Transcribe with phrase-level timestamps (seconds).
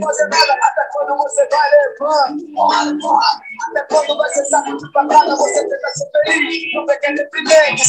[0.00, 0.52] fazer nada?
[0.62, 2.52] Até quando você vai levando?
[2.52, 3.42] Porrada, porrada.
[3.68, 5.36] Até quando ser saco de pancada?
[5.36, 7.82] Você tenta ser feliz, não vê que é deprimente.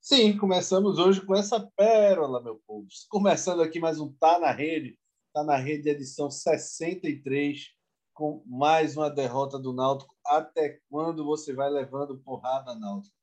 [0.00, 2.86] Sim, começamos hoje com essa pérola, meu povo.
[3.08, 4.98] Começando aqui mais um Tá na Rede.
[5.32, 7.70] Tá na Rede, edição 63,
[8.12, 10.14] com mais uma derrota do Náutico.
[10.26, 13.14] Até quando você vai levando porrada, Náutico?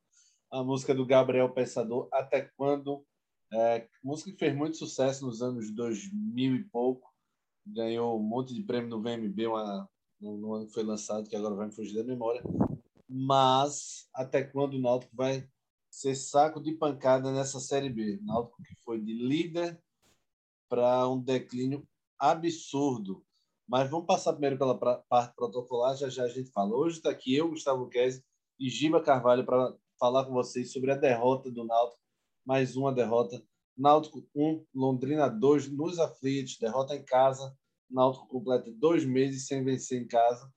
[0.52, 3.06] A música do Gabriel Pensador, Até Quando?
[3.54, 7.11] É, música que fez muito sucesso nos anos 2000 e pouco.
[7.74, 9.90] Ganhou um monte de prêmio no VMB uma,
[10.20, 12.44] no, no ano que foi lançado, que agora vai me fugir da memória.
[13.08, 15.48] Mas até quando o Náutico vai
[15.90, 18.20] ser saco de pancada nessa Série B.
[18.24, 19.82] Náutico que foi de líder
[20.70, 21.86] para um declínio
[22.18, 23.24] absurdo.
[23.68, 26.76] Mas vamos passar primeiro pela parte protocolar, já já a gente fala.
[26.76, 28.24] Hoje está aqui eu, Gustavo Quese
[28.60, 32.02] e Giba Carvalho para falar com vocês sobre a derrota do Náutico.
[32.46, 33.44] Mais uma derrota.
[33.78, 37.58] Náutico 1, Londrina 2, nos aflitos, derrota em casa.
[37.92, 40.52] Náutico completa dois meses sem vencer em casa.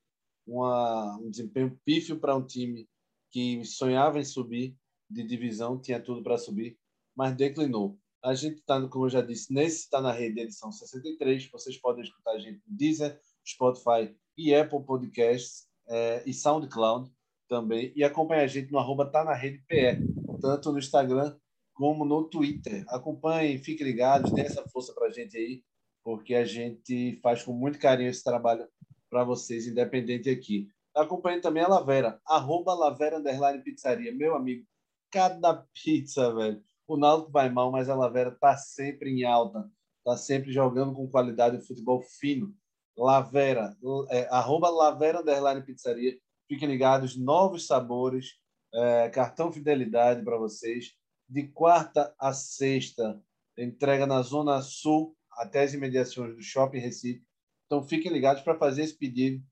[0.46, 2.88] Uma, um desempenho pífio para um time
[3.30, 4.77] que sonhava em subir
[5.10, 6.78] de divisão, tinha tudo para subir,
[7.16, 7.98] mas declinou.
[8.22, 11.50] A gente está, como eu já disse, nesse está na rede edição 63.
[11.50, 17.10] Vocês podem escutar a gente no Deezer, Spotify e Apple Podcasts é, e SoundCloud
[17.48, 17.92] também.
[17.94, 19.98] E acompanha a gente no arroba tá na rede PE,
[20.40, 21.36] tanto no Instagram
[21.74, 22.84] como no Twitter.
[22.88, 25.62] Acompanhem, fiquem ligados, dê essa força para a gente aí,
[26.05, 28.69] porque a gente faz com muito carinho esse trabalho
[29.10, 30.69] para vocês, independente aqui.
[30.94, 34.14] Acompanhe também a Lavera, arroba Lavera Underline Pizzaria.
[34.14, 34.64] Meu amigo,
[35.11, 36.62] cada pizza, velho.
[36.86, 39.69] O Náutico vai mal, mas a Lavera tá sempre em alta.
[40.05, 42.55] Tá sempre jogando com qualidade de futebol fino.
[42.96, 43.74] Lavera,
[44.11, 46.16] é, arroba Lavera Underline Pizzaria.
[46.46, 48.34] Fiquem ligados, novos sabores,
[48.73, 50.92] é, cartão fidelidade para vocês.
[51.28, 53.20] De quarta a sexta,
[53.57, 57.24] entrega na Zona Sul, até as imediações do Shopping Recife.
[57.67, 59.42] Então fiquem ligados para fazer esse pedido,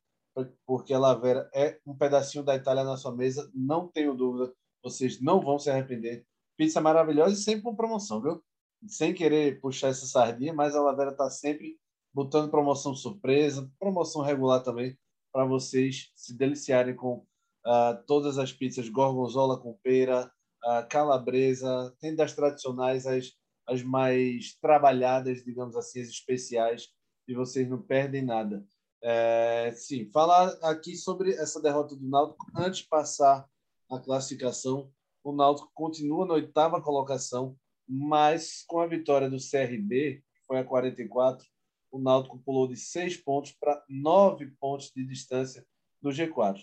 [0.67, 5.21] porque a Lavera é um pedacinho da Itália na sua mesa, não tenho dúvida vocês
[5.21, 6.27] não vão se arrepender.
[6.57, 8.43] Pizza maravilhosa e sempre com promoção, viu?
[8.87, 11.79] Sem querer puxar essa sardinha, mas a Lavera está sempre
[12.13, 14.99] botando promoção surpresa, promoção regular também,
[15.33, 17.25] para vocês se deliciarem com
[17.65, 20.31] uh, todas as pizzas gorgonzola com pera,
[20.65, 23.33] uh, calabresa, tem das tradicionais as,
[23.67, 26.89] as mais trabalhadas, digamos assim, as especiais,
[27.27, 28.65] e vocês não perdem nada.
[29.03, 33.49] É, sim, falar aqui sobre essa derrota do Náutico antes de passar
[33.91, 34.91] a classificação.
[35.25, 37.57] O Náutico continua na oitava colocação,
[37.89, 41.47] mas com a vitória do CRB, que foi a 44,
[41.91, 45.67] o Náutico pulou de seis pontos para nove pontos de distância
[46.01, 46.61] do G4.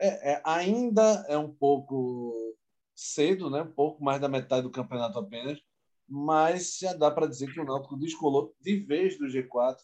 [0.00, 2.56] É, é, ainda é um pouco
[2.94, 3.62] cedo, né?
[3.62, 5.60] um pouco mais da metade do campeonato apenas,
[6.08, 9.78] mas já dá para dizer que o Náutico descolou de vez do G4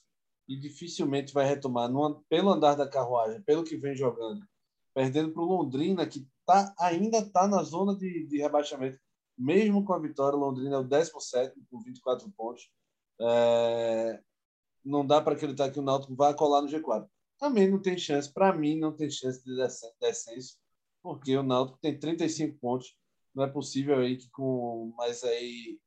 [0.48, 1.90] e dificilmente vai retomar
[2.28, 4.44] pelo andar da carruagem, pelo que vem jogando.
[4.92, 8.98] Perdendo para o Londrina, que tá, ainda está na zona de, de, rebaixamento.
[9.38, 12.68] Mesmo com a vitória, Londrina é o 17 com 24 pontos.
[13.20, 14.20] É,
[14.84, 17.08] não dá para acreditar que o Náutico vai colar no G4.
[17.38, 19.54] Também não tem chance, para mim, não tem chance de
[20.00, 20.58] descenso,
[21.02, 22.96] porque o Náutico tem 35 pontos.
[23.34, 25.78] Não é possível aí que com mais aí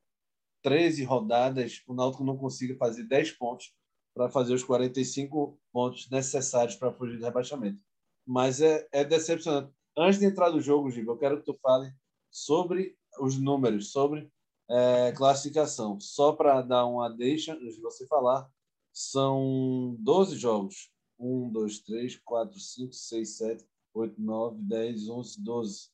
[0.63, 3.73] 13 rodadas o Náutico não consiga fazer 10 pontos
[4.15, 7.79] para fazer os 45 pontos necessários para fugir do rebaixamento.
[8.25, 9.71] Mas é, é decepcionante.
[9.97, 11.93] Antes de entrar no jogo, Giba, eu quero que tu fale
[12.31, 14.31] sobre os números, sobre
[14.69, 15.99] é, classificação.
[15.99, 18.49] Só para dar uma deixa, de você falar,
[18.91, 20.91] são 12 jogos.
[21.19, 25.89] 1, 2, 3, 4, 5, 6, 7, 8, 9, 10, 11, 12.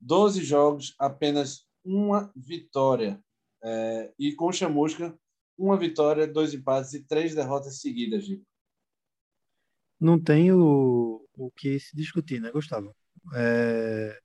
[0.00, 3.22] 12 jogos, apenas uma vitória.
[3.68, 5.18] É, e com chamusca,
[5.58, 8.44] uma vitória, dois empates e três derrotas seguidas, Giba.
[9.98, 12.94] Não tem o, o que se discutir, né, Gustavo?
[13.34, 14.16] É...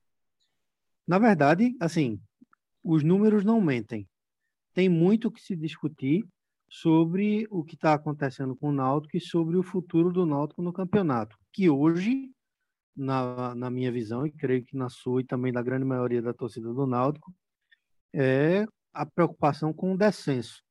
[1.04, 2.20] Na verdade, assim,
[2.84, 4.08] os números não mentem.
[4.72, 6.24] Tem muito que se discutir
[6.68, 10.72] sobre o que está acontecendo com o Náutico e sobre o futuro do Náutico no
[10.72, 12.30] campeonato, que hoje,
[12.94, 16.32] na, na minha visão, e creio que na sua e também da grande maioria da
[16.32, 17.34] torcida do Náutico,
[18.14, 20.62] é a preocupação com o descenso.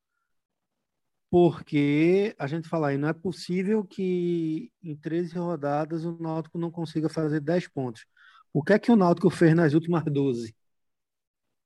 [1.30, 6.70] Porque a gente fala aí, não é possível que em 13 rodadas o Náutico não
[6.70, 8.04] consiga fazer 10 pontos.
[8.52, 10.54] O que é que o Náutico fez nas últimas 12?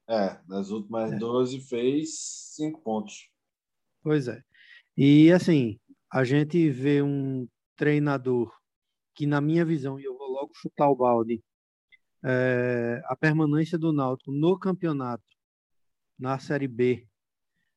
[0.08, 1.18] É, nas últimas é.
[1.18, 2.16] 12 fez
[2.54, 3.28] 5 pontos.
[4.02, 4.40] Pois é.
[4.96, 5.80] E assim,
[6.12, 8.52] a gente vê um treinador
[9.14, 11.42] que, na minha visão, e eu vou logo chutar o balde,
[12.24, 15.24] é, a permanência do Náutico no campeonato,
[16.18, 17.06] na Série B,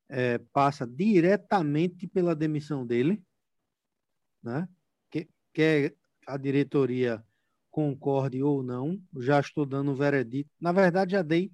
[0.09, 3.23] é, passa diretamente pela demissão dele,
[4.41, 4.67] né?
[5.09, 5.95] Que, quer
[6.25, 7.23] a diretoria
[7.69, 10.49] concorde ou não, já estou dando veredito.
[10.59, 11.51] Na verdade, já dei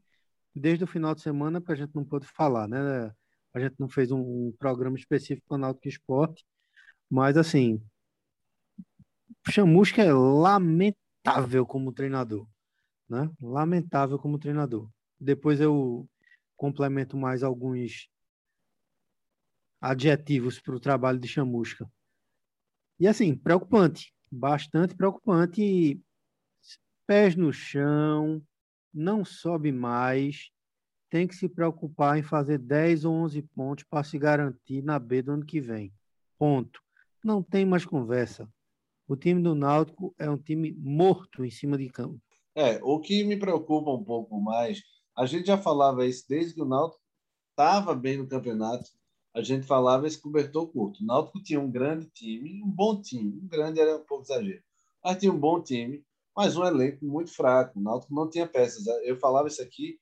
[0.55, 3.11] desde o final de semana, porque a gente não pôde falar, né?
[3.53, 6.45] A gente não fez um, um programa específico para o Náutico Esporte,
[7.09, 7.81] mas assim,
[9.49, 12.47] Chamusca é lamentável como treinador,
[13.09, 13.29] né?
[13.41, 14.89] Lamentável como treinador.
[15.19, 16.07] Depois eu
[16.55, 18.09] complemento mais alguns
[19.79, 21.89] adjetivos para o trabalho de Chamusca.
[22.99, 26.01] E assim, preocupante, bastante preocupante.
[27.05, 28.41] Pés no chão,
[28.91, 30.49] não sobe mais,
[31.09, 35.21] tem que se preocupar em fazer 10 ou 11 pontos para se garantir na B
[35.21, 35.93] do ano que vem.
[36.37, 36.81] Ponto.
[37.23, 38.49] Não tem mais conversa.
[39.07, 42.19] O time do Náutico é um time morto em cima de campo.
[42.55, 44.81] É, o que me preocupa um pouco mais,
[45.15, 47.01] a gente já falava isso desde que o Náutico
[47.51, 48.89] estava bem no campeonato,
[49.33, 51.01] a gente falava esse cobertor curto.
[51.01, 53.39] O Náutico tinha um grande time, um bom time.
[53.43, 54.63] Um grande era um pouco exagero.
[55.03, 57.79] Mas tinha um bom time, mas um elenco muito fraco.
[57.79, 58.85] O Náutico não tinha peças.
[59.03, 59.99] Eu falava isso aqui,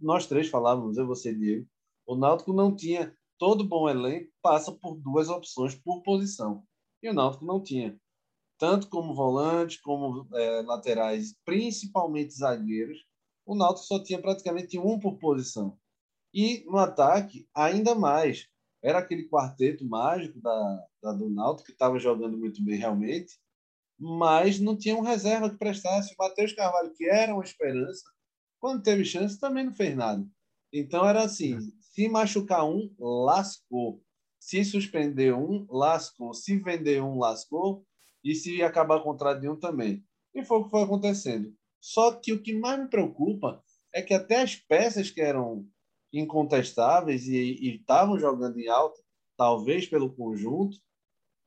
[0.00, 1.66] nós três falávamos, eu, você e Diego.
[2.06, 3.14] O Náutico não tinha.
[3.38, 6.62] Todo bom elenco passa por duas opções por posição.
[7.02, 7.98] E o Náutico não tinha.
[8.58, 13.04] Tanto como volante, como é, laterais, principalmente zagueiros,
[13.52, 15.78] o Náutico só tinha praticamente um por posição.
[16.34, 18.48] E no ataque, ainda mais
[18.82, 23.38] era aquele quarteto mágico da, da do Náutico que estava jogando muito bem realmente,
[23.98, 26.14] mas não tinha um reserva que prestasse.
[26.14, 28.02] O Matheus Carvalho, que era uma esperança,
[28.58, 30.26] quando teve chance, também não fez nada.
[30.72, 34.02] Então era assim: se machucar um, lascou.
[34.40, 36.32] Se suspender um, lascou.
[36.34, 37.84] Se vender um, lascou.
[38.24, 40.04] E se acabar o de um também.
[40.34, 41.54] E foi o que foi acontecendo.
[41.82, 43.60] Só que o que mais me preocupa
[43.92, 45.66] é que até as peças que eram
[46.12, 49.02] incontestáveis e estavam jogando em alta,
[49.36, 50.78] talvez pelo conjunto,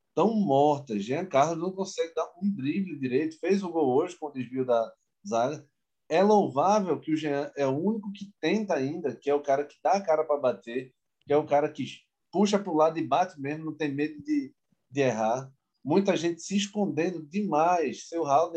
[0.10, 1.06] estão mortas.
[1.06, 4.66] Jean Carlos não consegue dar um drible direito, fez o gol hoje com o desvio
[4.66, 4.94] da
[5.26, 5.66] zaga.
[6.10, 9.66] É louvável que o Jean é o único que tenta ainda, que é o cara
[9.66, 11.86] que dá a cara para bater, que é o cara que
[12.30, 14.54] puxa para o lado e bate mesmo, não tem medo de,
[14.92, 15.50] de errar.
[15.84, 18.10] Muita gente se escondendo demais.
[18.10, 18.52] Seu Raul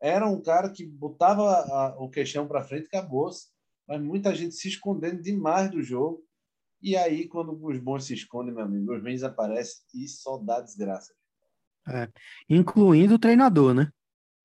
[0.00, 3.48] era um cara que botava a, o queixão para frente e acabou-se
[3.86, 6.24] mas muita gente se escondendo demais do jogo.
[6.82, 10.60] E aí, quando os bons se escondem, meu amigo, os bens aparecem e só dá
[10.60, 11.14] desgraça.
[11.88, 12.08] É,
[12.50, 13.90] incluindo o treinador, né?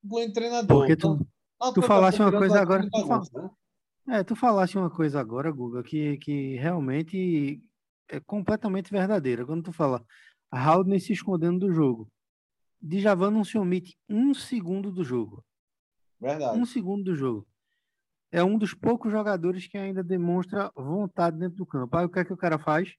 [0.03, 0.77] Incluindo o treinador.
[0.77, 2.87] Porque tu, então, tu falasse uma coisa agora.
[2.89, 3.21] Tu, fal...
[3.33, 4.19] né?
[4.19, 7.61] é, tu falasse uma coisa agora, Guga, que, que realmente
[8.07, 9.45] é completamente verdadeira.
[9.45, 10.05] Quando tu fala
[10.51, 12.07] Haldner se escondendo do jogo.
[12.81, 15.45] Djavan não se omite um segundo do jogo.
[16.19, 16.57] Verdade.
[16.57, 17.47] Um segundo do jogo
[18.31, 21.95] é um dos poucos jogadores que ainda demonstra vontade dentro do campo.
[21.97, 22.95] Aí o que é que o cara faz?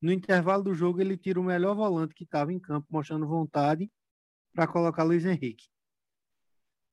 [0.00, 3.90] No intervalo do jogo, ele tira o melhor volante que estava em campo, mostrando vontade,
[4.54, 5.66] para colocar Luiz Henrique.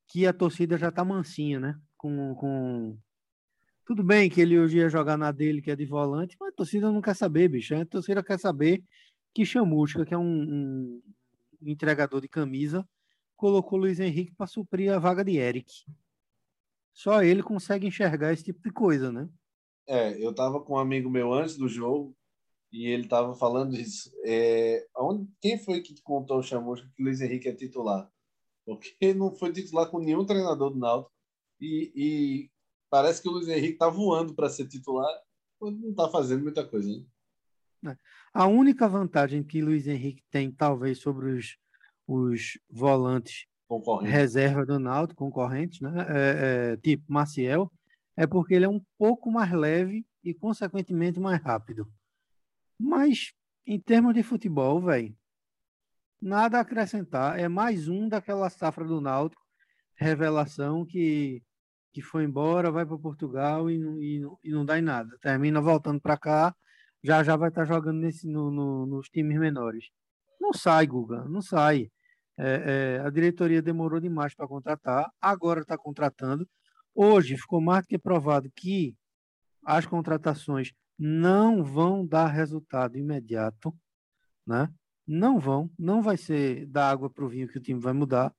[0.08, 1.80] Que a torcida já tá mansinha, né?
[1.96, 2.98] Com, com...
[3.86, 6.56] Tudo bem que ele hoje ia jogar na dele, que é de volante, mas a
[6.56, 7.76] torcida não quer saber, bicho.
[7.76, 8.84] A torcida quer saber
[9.34, 11.02] que Chamusca, que é um, um
[11.62, 12.88] entregador de camisa,
[13.36, 15.72] colocou Luiz Henrique para suprir a vaga de Eric.
[16.94, 19.30] Só ele consegue enxergar esse tipo de coisa, né?
[19.88, 22.16] É, eu tava com um amigo meu antes do jogo
[22.72, 24.12] e ele tava falando isso.
[24.26, 28.12] É, onde, quem foi que contou o Chamusca que Luiz Henrique é titular?
[28.66, 31.14] Porque não foi titular com nenhum treinador do Náutico
[31.62, 32.52] e, e
[32.90, 35.10] parece que o Luiz Henrique tá voando para ser titular,
[35.62, 36.90] não tá fazendo muita coisa.
[36.90, 37.06] Né?
[37.92, 37.98] É.
[38.34, 41.58] A única vantagem que Luiz Henrique tem, talvez, sobre os,
[42.08, 43.46] os volantes
[44.02, 46.06] reserva do Náutico, concorrentes, né?
[46.08, 47.72] É, é, tipo Maciel,
[48.16, 51.92] é porque ele é um pouco mais leve e, consequentemente, mais rápido.
[52.80, 53.34] Mas,
[53.66, 55.16] em termos de futebol, velho,
[56.22, 57.40] nada a acrescentar.
[57.40, 59.42] É mais um daquela safra do Náutico,
[59.96, 61.44] revelação que,
[61.94, 65.18] que foi embora, vai para Portugal e não, e, e, não dá em nada.
[65.22, 66.56] Termina voltando para cá,
[67.04, 69.90] já já vai estar jogando nesse, no, no, nos times menores.
[70.40, 71.92] Não sai, Guga, não sai.
[72.38, 76.48] É, é, a diretoria demorou demais para contratar, agora está contratando.
[76.94, 78.96] Hoje ficou mais do que provado que
[79.64, 83.76] as contratações não vão dar resultado imediato,
[84.46, 84.72] né?
[85.06, 88.34] Não vão, não vai ser da água para o vinho que o time vai mudar.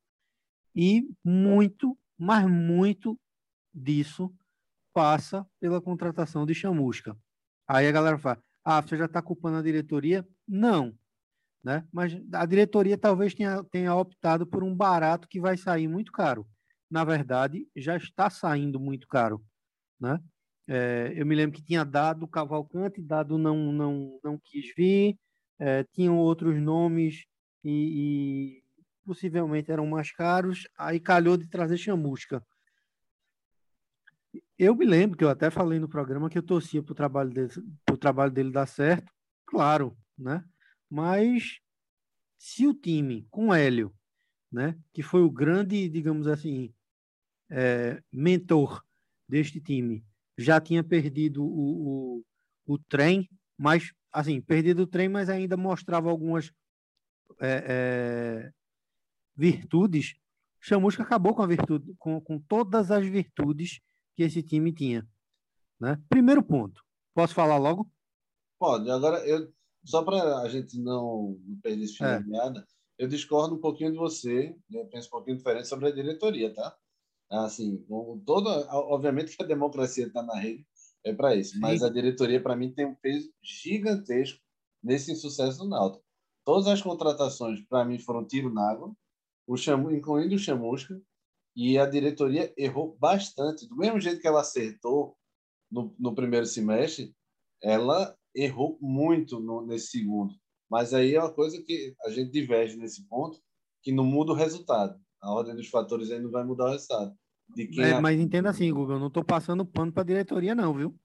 [0.74, 3.18] E muito, mas muito
[3.72, 4.32] disso
[4.92, 7.16] passa pela contratação de chamusca.
[7.66, 10.28] Aí a galera fala: ah, você já está culpando a diretoria?
[10.46, 10.94] Não,
[11.64, 11.88] né?
[11.90, 16.46] Mas a diretoria talvez tenha, tenha optado por um barato que vai sair muito caro.
[16.90, 19.42] Na verdade, já está saindo muito caro,
[19.98, 20.20] né?
[20.66, 25.18] É, eu me lembro que tinha dado Cavalcante, dado não, não, não quis vir,
[25.58, 27.24] é, tinham outros nomes
[27.64, 28.62] e, e,
[29.06, 32.44] possivelmente eram mais caros, aí calhou de trazer chamusca.
[34.58, 37.30] Eu me lembro que eu até falei no programa que eu torcia para o trabalho
[37.30, 37.50] dele,
[37.98, 39.12] trabalho dele dar certo,
[39.44, 40.44] claro, né?
[40.88, 41.60] Mas
[42.38, 43.94] se o time com Hélio,
[44.50, 46.72] né, que foi o grande, digamos assim,
[47.50, 48.82] é, mentor
[49.28, 50.04] deste time,
[50.36, 52.24] já tinha perdido o, o,
[52.66, 56.52] o, trem, mas assim, perdido o trem, mas ainda mostrava algumas
[57.40, 57.64] é,
[58.48, 58.52] é,
[59.36, 60.14] virtudes.
[60.60, 63.80] Chamusca acabou com a virtude, com, com todas as virtudes
[64.18, 65.08] que esse time tinha.
[65.78, 65.96] Né?
[66.08, 66.84] Primeiro ponto.
[67.14, 67.88] Posso falar logo?
[68.58, 68.90] Pode.
[68.90, 69.48] Agora, eu,
[69.84, 72.20] só para a gente não, não perder esse fio é.
[72.24, 72.66] meada,
[72.98, 74.56] eu discordo um pouquinho de você.
[74.72, 76.76] Eu penso um pouquinho diferente sobre a diretoria, tá?
[77.30, 77.86] Assim,
[78.26, 80.66] toda, obviamente que a democracia está na rede,
[81.04, 81.52] é para isso.
[81.52, 81.60] Sim.
[81.60, 84.40] Mas a diretoria, para mim, tem um peso gigantesco
[84.82, 86.04] nesse insucesso do Náutico.
[86.44, 88.92] Todas as contratações, para mim, foram tiro na água,
[89.46, 91.00] o Chamu, incluindo o Chamusca,
[91.58, 93.68] e a diretoria errou bastante.
[93.68, 95.16] Do mesmo jeito que ela acertou
[95.68, 97.12] no, no primeiro semestre,
[97.60, 100.32] ela errou muito no, nesse segundo.
[100.70, 103.40] Mas aí é uma coisa que a gente diverge nesse ponto,
[103.82, 105.00] que não muda o resultado.
[105.20, 107.12] A ordem dos fatores aí não vai mudar o resultado.
[107.76, 110.96] É, mas entenda assim, Google, eu não estou passando pano para a diretoria, não, viu?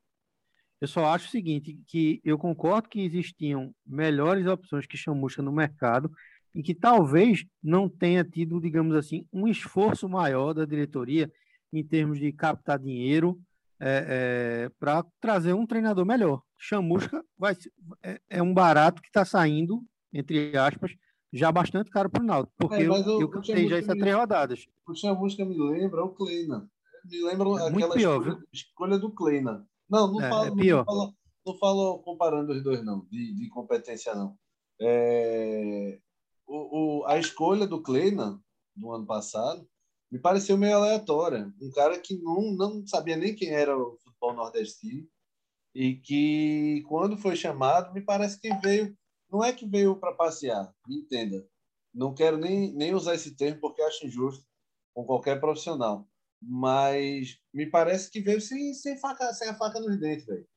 [0.80, 5.52] Eu só acho o seguinte, que eu concordo que existiam melhores opções que chamusca no
[5.52, 6.12] mercado
[6.54, 11.32] e que talvez não tenha tido, digamos assim, um esforço maior da diretoria
[11.72, 13.40] em termos de captar dinheiro
[13.80, 16.42] é, é, para trazer um treinador melhor.
[16.58, 17.58] Chamusca vai,
[18.04, 19.84] é, é um barato que está saindo,
[20.14, 20.92] entre aspas,
[21.34, 24.16] já bastante caro para o Náutico, porque é, eu, eu cantei já isso há três
[24.16, 24.66] rodadas.
[24.88, 26.70] O Chamusca me lembra o Kleina.
[27.06, 29.68] Me lembra é aquela pior, escolha, escolha, do Kleina.
[29.90, 30.56] Não, não, é, falo.
[30.56, 31.14] Não, falo,
[31.46, 34.38] não falo comparando os dois, não, de, de competência, não.
[34.80, 36.00] É,
[36.48, 38.40] o, o, a escolha do Kleina
[38.76, 39.68] no ano passado
[40.12, 41.52] me pareceu meio aleatória.
[41.62, 45.08] Um cara que não, não sabia nem quem era o futebol nordestino
[45.74, 48.96] e que, quando foi chamado, me parece que veio
[49.34, 51.44] não é que veio para passear, me entenda.
[51.92, 54.46] Não quero nem, nem usar esse termo porque acho injusto
[54.94, 56.08] com qualquer profissional.
[56.40, 60.48] Mas me parece que veio sem, sem, faca, sem a faca nos dentes, velho.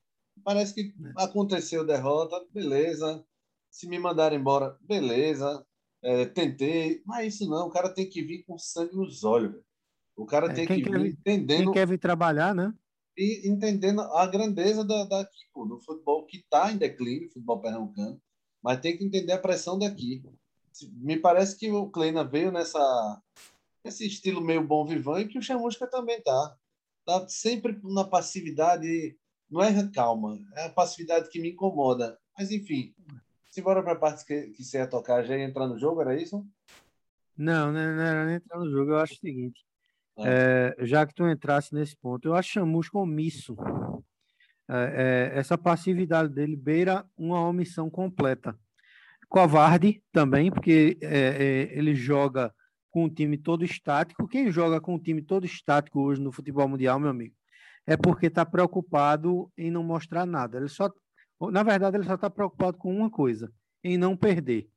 [0.45, 1.25] Parece que é.
[1.25, 3.25] aconteceu derrota, beleza.
[3.71, 5.66] Se me mandarem embora, beleza.
[6.03, 7.67] É, tentei, mas isso não.
[7.67, 9.65] O cara tem que vir com sangue nos olhos, velho.
[10.17, 11.65] O cara é, tem que vir entendendo.
[11.65, 12.73] Quem quer vir trabalhar, né?
[13.17, 18.21] E entendendo a grandeza da, da, do futebol que está em declínio, futebol pernambucano
[18.67, 20.25] mas tem que entender a pressão daqui.
[20.95, 23.23] Me parece que o Kleina veio nessa
[23.85, 26.57] esse estilo meio bom vivant e que o Chamusca também tá.
[27.05, 29.17] Tá sempre na passividade,
[29.49, 32.19] não é calma, é a passividade que me incomoda.
[32.37, 32.93] Mas enfim,
[33.62, 36.14] bora para a parte que, que você ia tocar, já ia entrar no jogo, era
[36.14, 36.46] isso?
[37.36, 38.92] Não, não, era nem entrar no jogo.
[38.92, 39.64] Eu acho o seguinte,
[40.18, 40.22] ah.
[40.26, 43.56] é, já que tu entrasse nesse ponto, eu acho Chamusca omisso
[44.68, 48.58] é, é, essa passividade dele beira uma omissão completa.
[49.28, 52.52] Covarde também, porque é, é, ele joga
[52.90, 54.26] com um time todo estático.
[54.26, 57.34] Quem joga com um time todo estático hoje no futebol mundial, meu amigo,
[57.86, 60.58] é porque está preocupado em não mostrar nada.
[60.58, 60.90] Ele só,
[61.40, 63.52] na verdade, ele só está preocupado com uma coisa,
[63.83, 64.69] em não perder.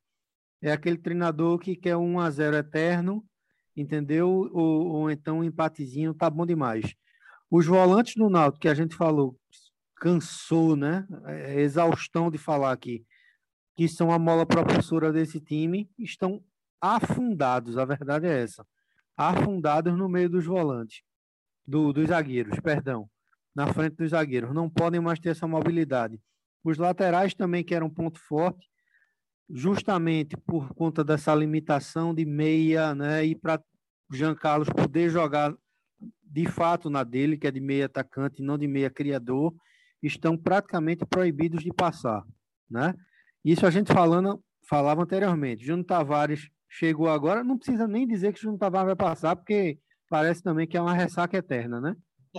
[0.62, 3.26] É aquele treinador que quer um a 0 eterno,
[3.76, 4.50] entendeu?
[4.52, 6.94] Ou, ou então um empatezinho, tá bom demais.
[7.50, 9.40] Os volantes do Náutico que a gente falou,
[9.96, 11.08] cansou, né?
[11.26, 13.06] É, é exaustão de falar aqui,
[13.76, 16.44] que são a mola propulsora desse time, estão
[16.82, 18.66] afundados, a verdade é essa.
[19.16, 21.02] Afundados no meio dos volantes,
[21.66, 23.10] do, dos zagueiros, perdão,
[23.54, 24.54] na frente dos zagueiros.
[24.54, 26.20] Não podem mais ter essa mobilidade.
[26.64, 28.68] Os laterais também, que eram um ponto forte,
[29.50, 33.26] justamente por conta dessa limitação de meia, né?
[33.26, 33.62] E para
[34.12, 35.56] Jean Carlos poder jogar
[36.22, 39.54] de fato na dele, que é de meia atacante, não de meia criador,
[40.02, 42.24] estão praticamente proibidos de passar,
[42.70, 42.94] né?
[43.44, 45.66] Isso a gente falando, falava anteriormente.
[45.66, 50.44] Júnior Tavares chegou agora, não precisa nem dizer que Júnior Tavares vai passar, porque parece
[50.44, 51.96] também que é uma ressaca eterna, né?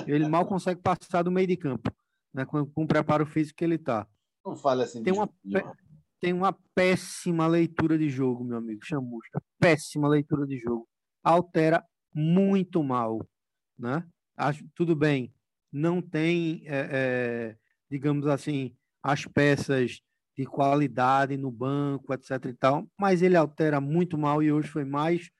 [0.07, 1.91] Ele mal consegue passar do meio de campo,
[2.33, 2.45] né?
[2.45, 4.07] Com, com o preparo físico que ele está.
[4.45, 5.03] Não fale assim.
[5.03, 5.29] Tem uma,
[6.21, 9.43] tem uma péssima leitura de jogo, meu amigo Chamusca.
[9.59, 10.89] Péssima leitura de jogo.
[11.23, 11.85] Altera
[12.15, 13.27] muito mal,
[13.79, 14.05] né?
[14.37, 15.33] Acho, tudo bem,
[15.73, 17.57] não tem, é, é,
[17.91, 20.01] digamos assim, as peças
[20.37, 22.47] de qualidade no banco, etc.
[22.47, 25.31] e tal, mas ele altera muito mal e hoje foi mais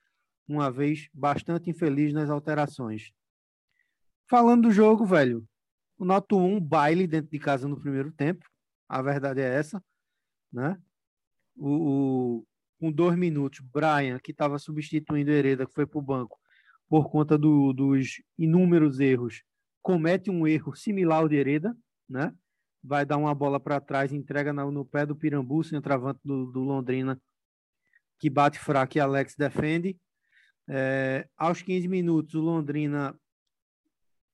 [0.47, 3.11] uma vez bastante infeliz nas alterações.
[4.29, 5.45] Falando do jogo, velho,
[6.01, 8.43] O tomou um baile dentro de casa no primeiro tempo.
[8.89, 9.83] A verdade é essa,
[10.51, 10.75] né?
[11.55, 12.47] O, o
[12.79, 16.39] com dois minutos, Brian, que estava substituindo Hereda, que foi para o banco
[16.89, 19.43] por conta do, dos inúmeros erros,
[19.79, 21.77] comete um erro similar ao de Hereda,
[22.09, 22.33] né?
[22.83, 26.61] Vai dar uma bola para trás, entrega no, no, pé do Pirambu, centroavante do, do
[26.61, 27.21] Londrina,
[28.17, 29.95] que bate fraco e Alex defende.
[30.67, 33.15] É, aos 15 minutos, o Londrina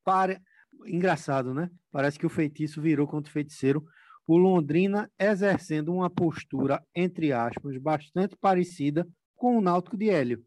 [0.05, 0.41] para.
[0.87, 1.69] Engraçado, né?
[1.91, 3.85] Parece que o feitiço virou contra o feiticeiro.
[4.25, 10.43] O Londrina exercendo uma postura, entre aspas, bastante parecida com o Náutico de Hélio,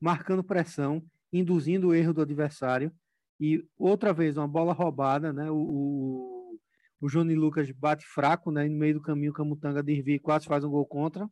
[0.00, 2.92] marcando pressão, induzindo o erro do adversário.
[3.40, 5.50] E outra vez, uma bola roubada, né?
[5.50, 6.58] O, o,
[7.00, 8.68] o Johnny Lucas bate fraco, né?
[8.68, 11.28] No meio do caminho, o Camutanga desvia e quase faz um gol contra.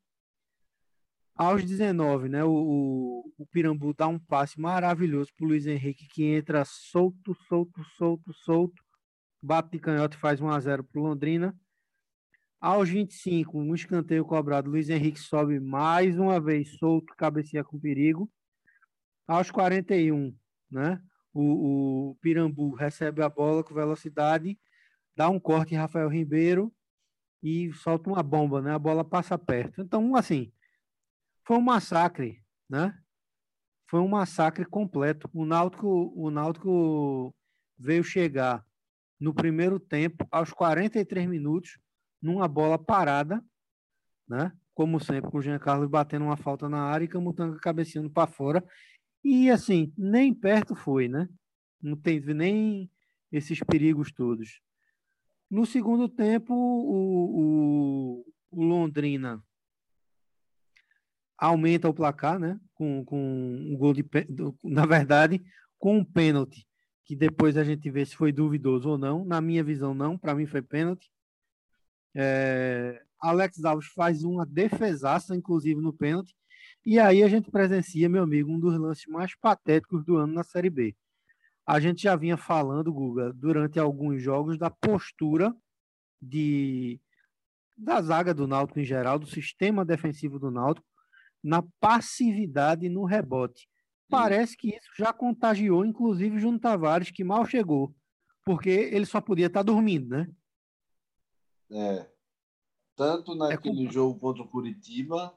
[1.41, 6.23] Aos 19, né, o, o, Pirambu dá um passe maravilhoso para o Luiz Henrique, que
[6.23, 8.85] entra solto, solto, solto, solto,
[9.43, 11.59] bate de canhota e faz 1 a 0 para Londrina.
[12.61, 18.31] Aos 25, um escanteio cobrado, Luiz Henrique sobe mais uma vez solto, cabeceia com perigo.
[19.27, 20.37] Aos 41,
[20.71, 21.01] né,
[21.33, 24.61] o, o Pirambu recebe a bola com velocidade,
[25.17, 26.71] dá um corte em Rafael Ribeiro
[27.43, 28.75] e solta uma bomba, né?
[28.75, 29.81] A bola passa perto.
[29.81, 30.53] Então, assim,
[31.51, 32.97] foi um massacre, né?
[33.89, 35.29] Foi um massacre completo.
[35.35, 37.35] O Náutico, o Náutico
[37.77, 38.65] veio chegar
[39.19, 41.77] no primeiro tempo, aos 43 minutos,
[42.23, 43.45] numa bola parada,
[44.29, 44.53] né?
[44.75, 48.31] Como sempre, com o Jean Carlos batendo uma falta na área e Camutanga cabeceando para
[48.31, 48.65] fora.
[49.25, 51.29] E assim, nem perto foi, né?
[51.83, 52.89] Não teve nem
[53.33, 54.61] esses perigos todos.
[55.51, 59.43] No segundo tempo, o, o, o Londrina
[61.41, 62.61] aumenta o placar, né?
[62.75, 64.05] Com, com um gol de.
[64.63, 65.43] Na verdade,
[65.79, 66.67] com um pênalti,
[67.05, 69.25] que depois a gente vê se foi duvidoso ou não.
[69.25, 70.19] Na minha visão, não.
[70.19, 71.11] Para mim, foi pênalti.
[72.15, 76.35] É, Alex Alves faz uma defesaça, inclusive, no pênalti.
[76.85, 80.45] E aí a gente presencia, meu amigo, um dos lances mais patéticos do ano na
[80.45, 80.95] Série B.
[81.67, 85.55] A gente já vinha falando, Guga, durante alguns jogos, da postura
[86.21, 87.01] de
[87.77, 90.87] da zaga do Náutico em geral, do sistema defensivo do Náutico,
[91.43, 93.69] na passividade no rebote.
[94.09, 97.95] Parece que isso já contagiou, inclusive, o Júnior Tavares, que mal chegou,
[98.45, 100.29] porque ele só podia estar dormindo, né?
[101.71, 102.11] É.
[102.97, 105.33] Tanto naquele é jogo contra o Curitiba,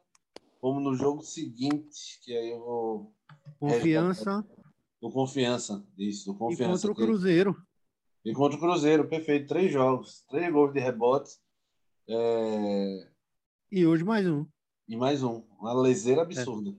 [0.60, 3.16] como no jogo seguinte, que aí eu vou.
[3.60, 4.46] Confiança.
[5.00, 6.64] Do confiança, isso, do confiança.
[6.64, 7.56] E contra o Cruzeiro.
[8.26, 9.48] E contra o Cruzeiro, perfeito.
[9.48, 11.38] Três jogos, três gols de rebote.
[12.08, 13.12] É...
[13.72, 14.46] E hoje mais um.
[14.88, 15.44] E mais um.
[15.60, 16.24] Uma leseira é.
[16.24, 16.72] absurda.
[16.72, 16.74] É.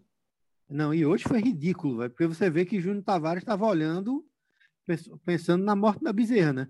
[0.68, 4.26] Não, e hoje foi ridículo, véio, porque você vê que Júnior Tavares estava olhando,
[5.24, 6.68] pensando na morte da bezerra, né?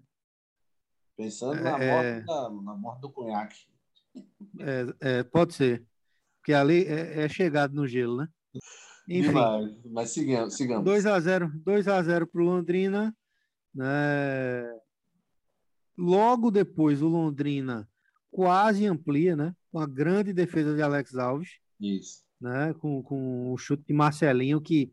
[1.16, 2.20] Pensando na, é, morte é.
[2.22, 3.66] da, na morte do conhaque.
[4.58, 5.84] É, é, pode ser.
[6.38, 8.28] Porque ali é, é, chegado no gelo, né?
[9.08, 9.28] Enfim.
[9.28, 9.84] Demais.
[9.86, 10.56] Mas sigamos.
[10.56, 10.84] sigamos.
[10.90, 13.16] 2x0 2 a 0 para o Londrina.
[13.74, 14.80] Né?
[15.96, 17.88] Logo depois, o Londrina
[18.30, 19.54] quase amplia, né?
[19.74, 21.58] Com a grande defesa de Alex Alves.
[21.80, 22.22] Isso.
[22.40, 22.72] Né?
[22.74, 24.92] Com, com o chute de Marcelinho, que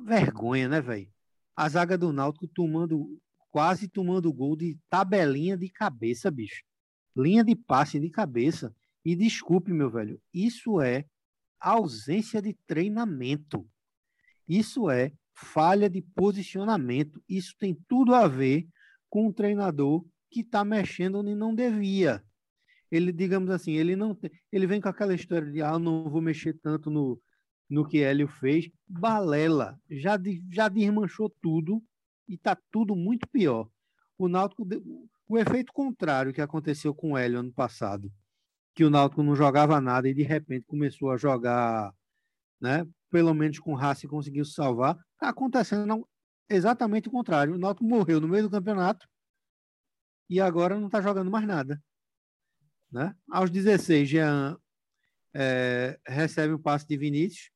[0.00, 1.10] vergonha, né, velho?
[1.56, 6.62] A zaga do Náutico tomando, quase tomando gol de tabelinha de cabeça, bicho.
[7.16, 8.72] Linha de passe de cabeça.
[9.04, 11.04] E desculpe, meu velho, isso é
[11.58, 13.68] ausência de treinamento.
[14.46, 17.20] Isso é falha de posicionamento.
[17.28, 18.64] Isso tem tudo a ver
[19.10, 22.24] com um treinador que está mexendo onde não devia
[22.94, 24.16] ele, digamos assim, ele não
[24.52, 27.20] ele vem com aquela história de ah, não vou mexer tanto no,
[27.68, 28.70] no que Hélio fez.
[28.86, 30.18] Balela, já,
[30.50, 31.82] já desmanchou tudo
[32.28, 33.68] e tá tudo muito pior.
[34.16, 34.66] O Náutico,
[35.28, 38.12] o efeito contrário que aconteceu com o Hélio ano passado,
[38.74, 41.92] que o Náutico não jogava nada e de repente começou a jogar,
[42.60, 42.86] né?
[43.10, 44.96] Pelo menos com raça e conseguiu salvar.
[45.18, 46.08] Tá acontecendo
[46.48, 47.54] exatamente o contrário.
[47.54, 49.08] O Náutico morreu no meio do campeonato
[50.30, 51.82] e agora não tá jogando mais nada.
[52.94, 53.12] Né?
[53.28, 54.56] Aos 16, Jean
[55.34, 57.50] é, recebe o passe de Vinícius,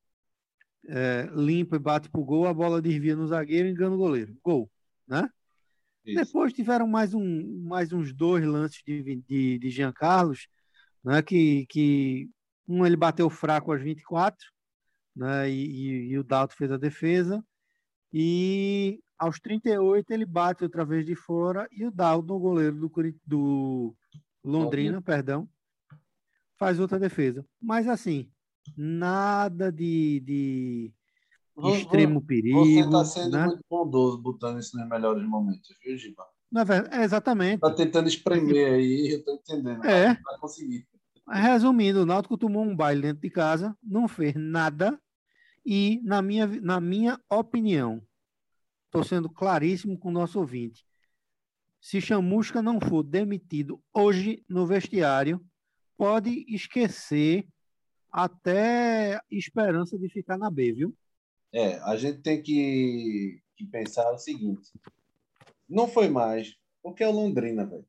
[0.88, 4.36] é, limpa e bate pro gol, a bola desvia no zagueiro e engana o goleiro.
[4.42, 4.68] Gol.
[5.06, 5.30] Né?
[6.04, 10.48] Depois tiveram mais, um, mais uns dois lances de, de, de Jean Carlos,
[11.04, 11.22] né?
[11.22, 12.28] que, que
[12.66, 14.44] um ele bateu fraco aos 24,
[15.14, 15.48] né?
[15.48, 17.44] e, e, e o Dalto fez a defesa,
[18.12, 22.92] e aos 38 ele bate outra vez de fora e o Dalton, o goleiro do,
[23.24, 23.96] do,
[24.48, 25.48] Londrina, perdão,
[26.56, 27.44] faz outra defesa.
[27.60, 28.30] Mas assim,
[28.76, 30.92] nada de, de
[31.76, 32.64] extremo perigo.
[32.64, 33.46] Você está sendo né?
[33.46, 36.24] muito bondoso botando isso nos melhores momentos, viu, Giba?
[36.50, 37.60] Na verdade, é exatamente.
[37.60, 39.84] Tá tentando espremer aí, eu tô entendendo.
[39.84, 40.14] É.
[40.14, 40.88] Não vai conseguir.
[41.30, 44.98] Resumindo, o Náutico tomou um baile dentro de casa, não fez nada
[45.64, 48.02] e, na minha, na minha opinião,
[48.86, 50.87] estou sendo claríssimo com o nosso ouvinte,
[51.88, 55.42] se Chamusca não for demitido hoje no vestiário,
[55.96, 57.48] pode esquecer
[58.12, 60.94] até esperança de ficar na B, viu?
[61.50, 64.70] É, a gente tem que, que pensar o seguinte:
[65.66, 67.88] não foi mais, porque é o Londrina, velho.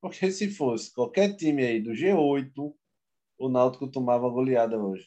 [0.00, 2.74] Porque se fosse qualquer time aí do G8,
[3.36, 5.06] o Náutico tomava goleada hoje.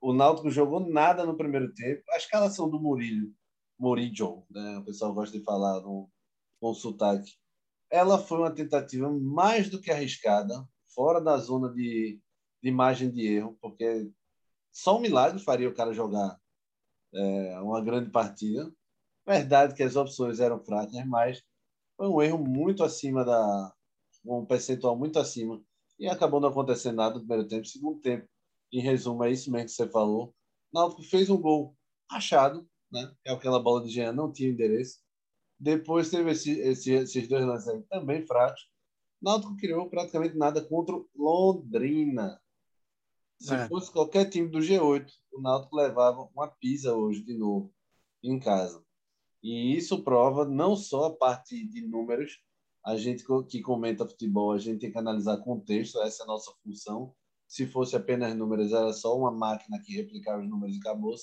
[0.00, 2.04] O Náutico jogou nada no primeiro tempo.
[2.12, 3.32] A escalação do Murillo,
[3.76, 4.78] Murillo, né?
[4.78, 6.08] o pessoal gosta de falar no,
[6.60, 7.32] com sotaque,
[7.90, 12.20] ela foi uma tentativa mais do que arriscada, fora da zona de,
[12.62, 14.10] de margem de erro, porque
[14.72, 16.38] só um milagre faria o cara jogar
[17.14, 18.70] é, uma grande partida.
[19.26, 21.42] Verdade que as opções eram fracas, mas
[21.96, 23.72] foi um erro muito acima da.
[24.24, 25.62] um percentual muito acima.
[25.98, 27.66] E acabou não acontecendo nada no primeiro tempo.
[27.66, 28.28] Segundo tempo,
[28.72, 30.34] em resumo, é isso mesmo que você falou.
[30.72, 31.74] Náutico fez um gol
[32.10, 33.12] achado, né?
[33.24, 34.98] É aquela bola de Jean, não tinha endereço.
[35.58, 38.68] Depois teve esse, esse, esses dois lances aí, também fracos.
[39.20, 42.40] Náutico criou praticamente nada contra Londrina.
[43.40, 43.68] Se É.
[43.68, 47.72] fosse qualquer time do G8, o Náutico levava uma pisa hoje de novo
[48.22, 48.84] em casa.
[49.42, 52.40] E isso prova não só a parte de números,
[52.84, 56.52] a gente que comenta futebol, a gente tem que analisar contexto, essa é a nossa
[56.62, 57.14] função.
[57.46, 61.14] Se fosse apenas números, era só uma máquina que replicava os números e acabou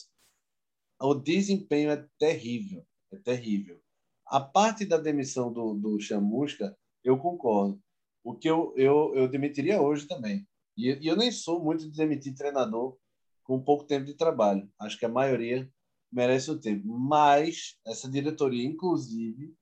[0.99, 3.81] O desempenho é terrível, é terrível.
[4.27, 7.79] A parte da demissão do, do Chamusca, eu concordo.
[8.23, 10.47] O que eu, eu, eu demitiria hoje também.
[10.75, 12.97] E, e eu nem sou muito de demitir treinador
[13.43, 14.69] com pouco tempo de trabalho.
[14.79, 15.71] Acho que a maioria
[16.11, 16.87] merece o tempo.
[16.87, 19.53] Mas essa diretoria, inclusive,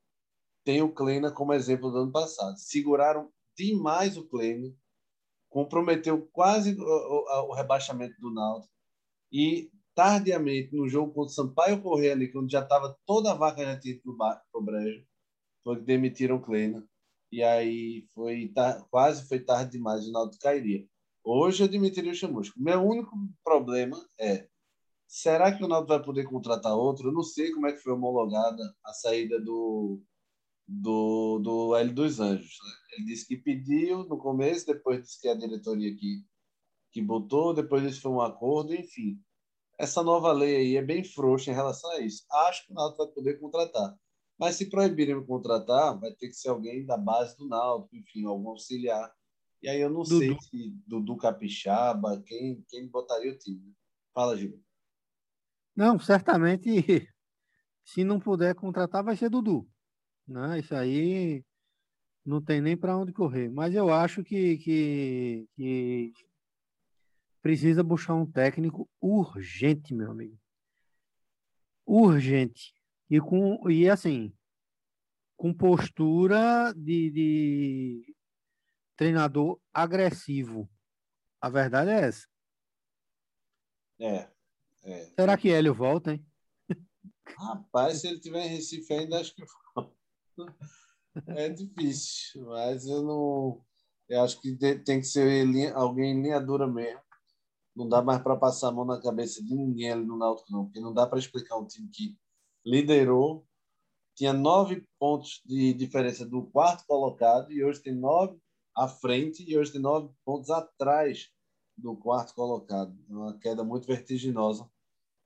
[0.63, 2.58] tem o Kleina como exemplo do ano passado.
[2.58, 4.73] Seguraram demais o Kleina,
[5.49, 8.73] comprometeu quase o, o, o rebaixamento do Náutico
[9.32, 13.64] e tardiamente no jogo contra o Sampaio Correia ali, quando já estava toda a vaca
[13.64, 15.06] já tinha ido para o brejo,
[15.64, 16.88] foi que demitiram o Kleina.
[17.32, 18.52] E aí foi
[18.90, 20.86] quase foi tarde demais, o Náutico cairia.
[21.24, 22.60] Hoje eu demitiria o Chamusco.
[22.60, 24.48] Meu único problema é
[25.08, 27.10] será que o Náutico vai poder contratar outro?
[27.10, 30.02] Eu não sei como é que foi homologada a saída do
[30.68, 32.58] do, do Hélio dos Anjos.
[32.64, 32.72] né?
[32.98, 36.24] Ele disse que pediu no começo, depois disse que a diretoria que,
[36.92, 39.20] que botou, depois disse que foi um acordo, enfim.
[39.84, 42.24] Essa nova lei aí é bem frouxa em relação a isso.
[42.32, 43.93] Acho que o Náutico vai poder contratar.
[44.39, 48.26] Mas se proibirem de contratar, vai ter que ser alguém da base do Náutico, enfim,
[48.26, 49.13] algum auxiliar.
[49.62, 50.19] E aí eu não Dudu.
[50.19, 53.60] sei se Dudu Capixaba, quem, quem botaria o time.
[53.60, 53.74] né?
[54.13, 54.58] Fala, Gil.
[55.76, 56.63] Não, certamente,
[57.84, 59.67] se não puder contratar, vai ser Dudu.
[60.26, 60.60] Né?
[60.60, 61.43] Isso aí
[62.26, 63.50] não tem nem para onde correr.
[63.50, 66.13] Mas eu acho que, que, que
[67.44, 70.40] precisa buscar um técnico urgente, meu amigo.
[71.86, 72.74] Urgente.
[73.10, 74.34] E, com, e assim,
[75.36, 78.16] com postura de, de
[78.96, 80.72] treinador agressivo.
[81.42, 82.26] A verdade é essa.
[84.00, 84.30] É,
[84.84, 85.06] é.
[85.14, 86.26] Será que Hélio volta, hein?
[87.38, 89.44] Rapaz, se ele tiver em Recife ainda, acho que
[91.28, 93.66] é difícil, mas eu não.
[94.08, 97.02] Eu acho que tem que ser alguém em linha dura mesmo.
[97.76, 100.66] Não dá mais para passar a mão na cabeça de ninguém ali no Náutico, não,
[100.66, 102.18] porque não dá para explicar um time que
[102.66, 103.46] liderou,
[104.16, 108.40] tinha nove pontos de diferença do quarto colocado e hoje tem nove
[108.76, 111.32] à frente e hoje tem nove pontos atrás
[111.76, 112.96] do quarto colocado.
[113.10, 114.70] É uma queda muito vertiginosa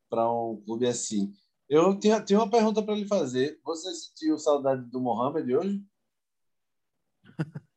[0.09, 1.33] para um clube assim.
[1.67, 3.59] Eu tinha, tinha uma pergunta para lhe fazer.
[3.63, 5.85] Você sentiu saudade do Mohamed hoje?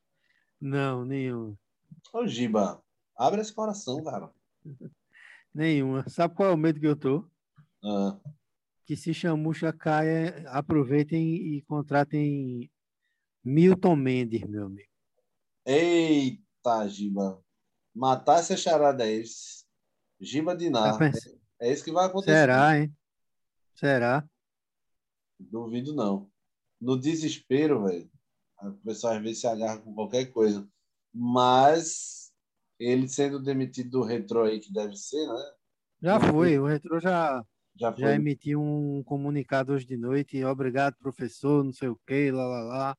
[0.60, 1.56] Não, nenhum.
[2.12, 2.80] Ô, Giba,
[3.16, 4.32] abre esse coração, cara.
[5.54, 6.08] Nenhuma.
[6.08, 7.28] Sabe qual é o medo que eu tô?
[7.82, 8.18] Ah,
[8.84, 12.70] Que se Chamucha caia, aproveitem e contratem
[13.44, 14.88] Milton Mendes, meu amigo.
[15.66, 17.42] eita, Giba.
[17.94, 19.64] Matar essa charada é esse.
[20.20, 20.92] Giba Dinar.
[20.92, 22.36] Tá pens- É isso que vai acontecer.
[22.36, 22.94] Será, hein?
[23.74, 24.28] Será?
[25.38, 26.30] Duvido não.
[26.80, 28.10] No desespero, velho,
[28.62, 30.68] o pessoal às vezes se agarra com qualquer coisa.
[31.12, 32.19] Mas
[32.80, 35.52] ele sendo demitido do retrô aí, que deve ser, né?
[36.02, 36.58] Já foi.
[36.58, 37.44] O Retro já,
[37.76, 40.42] Já já emitiu um comunicado hoje de noite.
[40.44, 42.96] Obrigado, professor, não sei o quê, lá, lá, lá.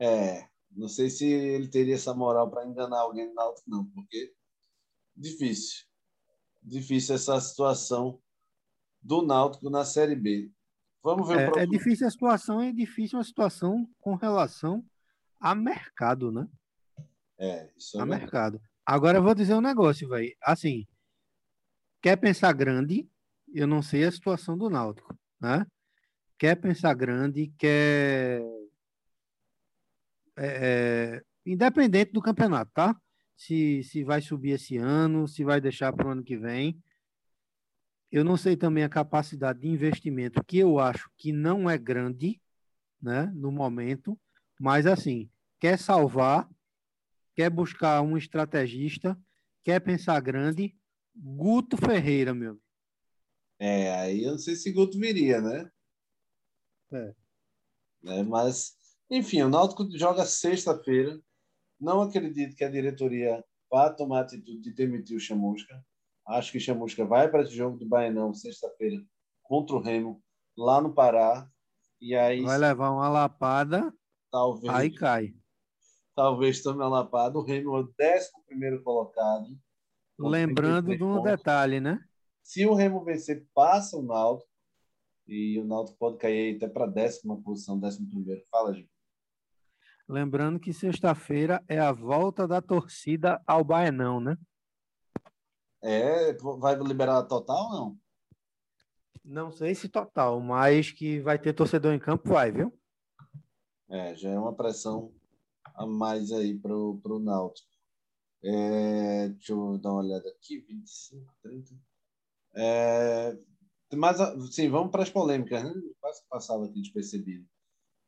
[0.00, 4.32] É, não sei se ele teria essa moral para enganar alguém no Náutico, não, porque
[5.16, 5.84] difícil.
[6.62, 8.20] Difícil essa situação
[9.02, 10.52] do Náutico na Série B.
[11.02, 11.72] Vamos ver É, o é próximo.
[11.72, 14.84] difícil a situação, é difícil a situação com relação
[15.40, 16.46] a mercado, né?
[17.38, 18.22] É, isso é A verdade.
[18.22, 18.60] mercado.
[18.84, 20.34] Agora eu vou dizer um negócio, velho.
[20.42, 20.86] Assim,
[22.02, 23.08] quer pensar grande,
[23.54, 25.66] eu não sei a situação do Náutico, né?
[26.38, 28.42] Quer pensar grande, quer.
[30.36, 32.96] é, é, independente do campeonato, tá?
[33.36, 36.80] Se, se vai subir esse ano, se vai deixar para o ano que vem.
[38.10, 42.40] Eu não sei também a capacidade de investimento, que eu acho que não é grande,
[43.00, 44.18] né, no momento,
[44.58, 45.28] mas assim,
[45.60, 46.48] quer salvar,
[47.38, 49.16] quer buscar um estrategista,
[49.62, 50.76] quer pensar grande,
[51.14, 52.60] Guto Ferreira, meu.
[53.60, 55.70] É, aí eu não sei se Guto viria, né?
[56.92, 57.14] É.
[58.02, 58.72] Né, Mas,
[59.08, 61.16] enfim, o Náutico joga sexta-feira.
[61.80, 65.80] Não acredito que a diretoria vá tomar a atitude de demitir o Chamusca.
[66.26, 69.00] Acho que o Chamusca vai para esse jogo do Baianão sexta-feira
[69.44, 70.20] contra o Remo,
[70.56, 71.48] lá no Pará.
[72.00, 73.94] E aí, Vai levar uma lapada,
[74.28, 75.32] talvez, aí cai.
[76.18, 77.38] Talvez tome a lapada.
[77.38, 79.56] O Remo é o décimo primeiro colocado.
[80.18, 81.30] Lembrando 33 de um pontos.
[81.30, 82.04] detalhe, né?
[82.42, 84.50] Se o Remo vencer, passa o Náutico.
[85.28, 88.42] E o Náutico pode cair até para a décima posição, décimo primeiro.
[88.50, 88.90] Fala, gente.
[90.08, 94.36] Lembrando que sexta-feira é a volta da torcida ao Baenão, né?
[95.80, 97.98] É, vai liberar total ou não?
[99.24, 102.76] Não sei se total, mas que vai ter torcedor em campo, vai, viu?
[103.88, 105.12] É, já é uma pressão
[105.78, 107.68] a mais aí pro, pro Náutico.
[108.42, 111.74] É, deixa eu dar uma olhada aqui, 25, 30.
[112.54, 113.36] É,
[113.94, 114.18] mas,
[114.52, 115.72] sim, vamos para as polêmicas, né?
[116.00, 117.46] Quase que passava aqui despercebido.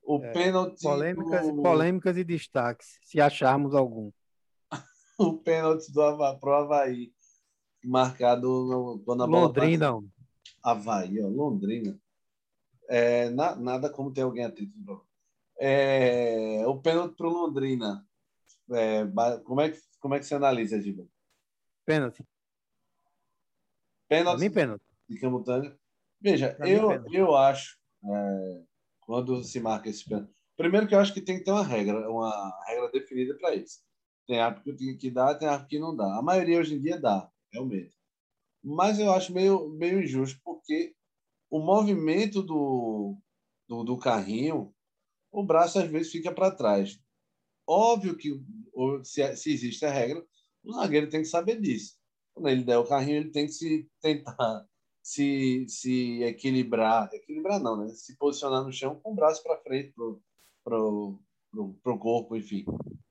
[0.02, 0.82] O É, pênalti.
[0.82, 4.10] Polêmicas, do- polêmicas e destaques, se acharmos algum.
[5.18, 7.12] O pênalti do Hava, pro Havaí,
[7.84, 9.92] marcado no, quando a bola Londrina.
[10.62, 12.00] Havaí, ó, Londrina.
[12.88, 14.72] É, na- nada como ter alguém atento.
[15.62, 18.06] É, o pênalti para o Londrina.
[18.72, 19.04] É,
[19.44, 21.06] como, é que, como é que você analisa, Giba?
[21.84, 22.24] pênalti.
[24.08, 24.84] Pênalti mim, pênalti.
[25.08, 25.78] de Camutanga.
[26.20, 28.62] Veja, Pra eu, eu acho, é,
[29.00, 30.32] quando se marca esse pênalti.
[30.56, 33.80] Primeiro que eu acho que tem que ter uma regra, uma regra definida para isso.
[34.26, 36.18] Tem árbitro que, que dá, tem árbitro que não dá.
[36.18, 37.96] A maioria hoje em dia dá, realmente.
[38.62, 40.94] Mas eu acho meio, meio injusto, porque
[41.50, 43.16] o movimento do,
[43.66, 44.72] do, do carrinho,
[45.30, 46.98] o braço às vezes fica para trás.
[47.66, 48.42] Óbvio que
[49.04, 50.24] se, existe a regra,
[50.62, 51.96] o zagueiro tem que saber disso.
[52.34, 54.66] Quando ele der o carrinho, ele tem que se tentar
[55.02, 57.88] se, se equilibrar, equilibrar não, né?
[57.88, 60.22] Se posicionar no chão com o braço para frente pro,
[60.64, 61.18] pro,
[61.50, 62.64] pro, pro corpo, enfim.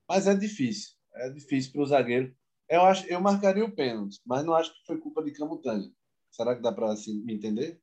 [0.08, 2.34] Mas é difícil, é difícil para o zagueiro.
[2.67, 5.89] Eu acho, eu marcaria o pênalti, mas não acho que foi culpa de Camutanga.
[6.29, 7.82] Será que dá para assim, me entender?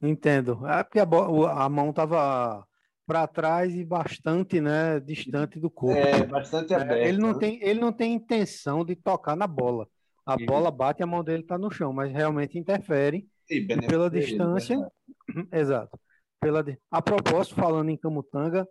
[0.00, 0.66] Entendo.
[0.66, 2.65] É porque a, a mão tava
[3.06, 5.98] para trás e bastante, né, distante do corpo.
[5.98, 7.06] É bastante É, aberto.
[7.06, 7.38] ele não né?
[7.38, 9.88] tem, ele não tem intenção de tocar na bola.
[10.26, 10.46] A Isso.
[10.46, 13.28] bola bate e a mão dele está no chão, mas realmente interfere.
[13.48, 14.92] E pela ele, distância, verdade.
[15.52, 15.98] Exato.
[16.40, 18.66] Pela, a propósito, falando em Camutanga,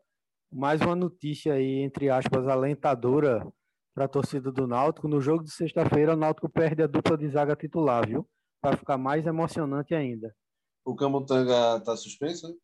[0.52, 3.45] mais uma notícia aí, entre aspas, alentadora
[3.93, 5.08] para a torcida do Náutico.
[5.08, 8.28] No jogo de sexta-feira, o Náutico perde a dupla de zaga titular, viu?
[8.62, 10.36] Para ficar mais emocionante ainda.
[10.84, 12.56] O Camutanga está suspenso, né?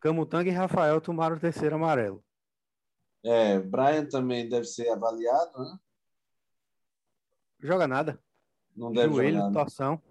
[0.00, 2.24] Camutanga e Rafael tomaram o terceiro amarelo.
[3.22, 5.78] É, Brian também deve ser avaliado, né?
[7.60, 8.18] Joga nada.
[8.74, 9.52] Não deve Joelho, jogar.
[9.52, 10.02] torção.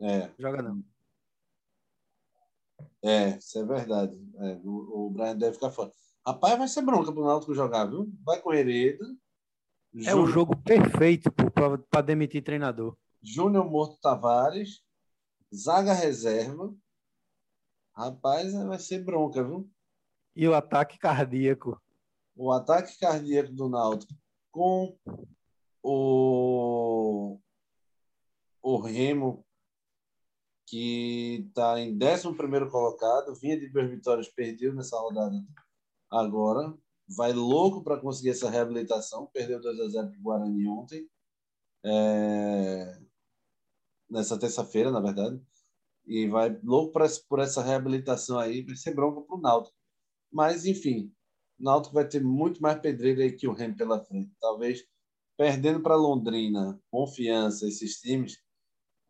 [0.00, 0.84] É, Joga não.
[3.02, 4.16] é, isso é verdade.
[4.38, 5.92] É, o, o Brian deve ficar fora.
[6.26, 8.12] Rapaz, vai ser bronca pro Náutico jogar, viu?
[8.24, 9.04] Vai com Hereda.
[10.04, 11.30] É o jogo perfeito
[11.90, 12.96] para demitir treinador.
[13.22, 14.82] Júnior Morto Tavares.
[15.54, 16.74] Zaga reserva.
[17.98, 19.68] Rapaz, vai ser bronca, viu?
[20.36, 21.82] E o ataque cardíaco.
[22.36, 24.14] o ataque cardíaco do Náutico
[24.52, 24.96] com
[25.82, 27.40] o,
[28.62, 29.44] o Remo,
[30.64, 35.34] que está em 11 colocado, vinha de duas vitórias, perdeu nessa rodada
[36.08, 36.72] agora,
[37.08, 41.10] vai louco para conseguir essa reabilitação, perdeu 2 a 0 para o Guarani ontem,
[41.84, 42.96] é,
[44.08, 45.42] nessa terça-feira, na verdade,
[46.08, 49.76] e vai louco pra, por essa reabilitação aí, vai ser bronca para o Náutico.
[50.32, 51.12] Mas, enfim,
[51.60, 54.32] o Náutico vai ter muito mais pedreira aí que o Remo pela frente.
[54.40, 54.84] Talvez
[55.36, 58.38] perdendo para Londrina, confiança, esses times,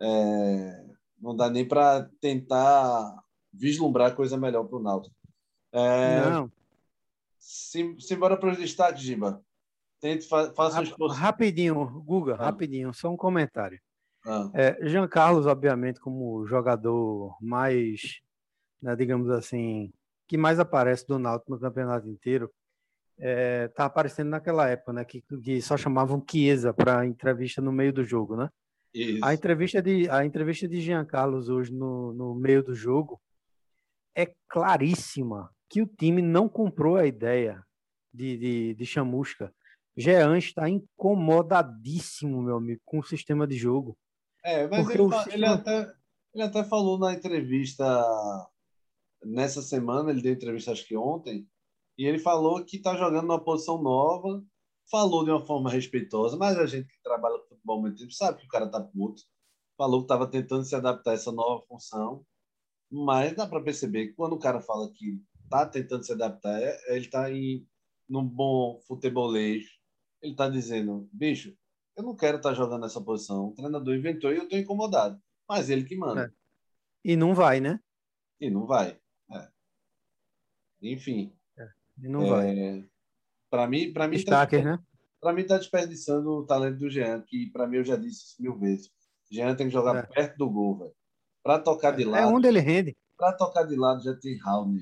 [0.01, 0.85] é,
[1.19, 5.15] não dá nem para tentar vislumbrar coisa melhor para o Náutico.
[5.73, 6.53] É, Não,
[7.39, 9.43] sim, simbora para os destaques, Giba.
[10.01, 11.17] Tente fa faça um esforço.
[11.17, 12.47] rapidinho, Guga, Ah.
[12.47, 13.81] rapidinho, só um comentário.
[14.29, 18.21] Ah, É, Jean Carlos, obviamente, como jogador mais
[18.81, 19.93] né, digamos assim,
[20.27, 22.51] que mais aparece do Náutico no campeonato inteiro,
[23.19, 27.93] é, tá aparecendo naquela época, né, que, que só chamavam Chiesa para entrevista no meio
[27.93, 28.49] do jogo, né?
[28.95, 29.25] Isso.
[29.25, 33.21] A entrevista de a entrevista de Jean Carlos hoje no, no meio do jogo
[34.15, 37.63] é claríssima que o time não comprou a ideia
[38.13, 39.53] de, de, de chamusca.
[39.95, 43.97] Jean está incomodadíssimo, meu amigo, com o sistema de jogo.
[44.45, 45.95] É, mas Porque ele, o fa- sistema- ele até,
[46.35, 47.85] ele até falou na entrevista
[49.25, 51.47] nessa semana, ele deu entrevista acho que ontem,
[51.97, 54.43] e ele falou que está jogando numa posição nova,
[54.91, 58.39] falou de uma forma respeitosa, mas a gente que trabalha com futebol muito tempo sabe
[58.41, 59.23] que o cara tá puto.
[59.77, 62.25] Falou que estava tentando se adaptar a essa nova função,
[62.91, 65.21] mas dá para perceber que quando o cara fala que
[65.51, 67.67] tá tentando se adaptar, é- ele tá em
[68.09, 69.65] num bom futebolês,
[70.23, 71.55] ele tá dizendo, bicho,
[71.99, 73.49] eu não quero estar jogando nessa posição.
[73.49, 75.21] O treinador inventou e eu estou incomodado.
[75.49, 76.27] Mas ele que manda.
[76.27, 76.31] É.
[77.05, 77.81] E não vai, né?
[78.41, 78.99] E não vai.
[79.33, 79.49] É.
[80.83, 81.33] Enfim.
[82.01, 82.57] E não vai.
[82.57, 82.85] é,
[83.51, 84.79] para mim, para mim, tá, Destaques, né?
[85.21, 88.43] pra mim tá desperdiçando o talento do Jean, que para mim eu já disse isso
[88.43, 88.91] mil vezes.
[89.31, 90.03] Jean tem que jogar É.
[90.03, 90.93] perto do gol, velho.
[91.43, 92.97] Para tocar de É lado, onde ele rende.
[93.17, 94.77] para tocar de lado já tem Raul.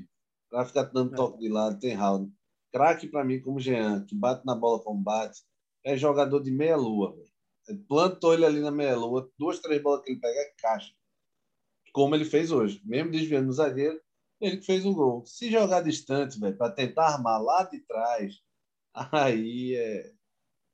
[0.51, 1.17] Para ficar dando É.
[1.17, 2.31] toque de lado tem Raul.
[2.71, 5.41] Craque para mim como Jean, que bate na bola como bate,
[5.87, 7.87] é jogador de meia lua, velho.
[7.87, 10.93] Plantou ele ali na meia lua, duas, três bolas que ele pega é caixa.
[11.93, 14.01] Como ele fez hoje, mesmo desviando no zagueiro,
[14.41, 15.25] ele que fez o gol.
[15.25, 18.35] Se jogar distante, velho, para tentar armar lá de trás,
[19.13, 20.13] aí é